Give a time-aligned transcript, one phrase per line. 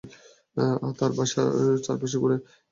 [0.97, 1.47] তার বাসার
[1.85, 2.49] চারপাশে ঘুরে দেখবো।